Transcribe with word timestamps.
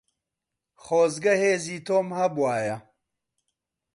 خۆزگە 0.83 1.33
هێزی 1.43 1.77
تۆم 1.87 2.07
هەبوایە. 2.19 2.77